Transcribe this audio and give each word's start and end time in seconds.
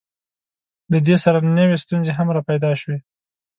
له 0.91 0.97
دې 1.07 1.15
سره 1.23 1.37
نوې 1.59 1.77
ستونزې 1.83 2.11
هم 2.17 2.27
راپیدا 2.35 2.71
شوې. 2.81 2.97